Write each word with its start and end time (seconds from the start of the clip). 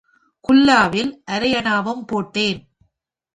குல்லாவில் 0.45 1.11
அரையனாவும் 1.31 2.03
போட்டேன். 2.05 2.59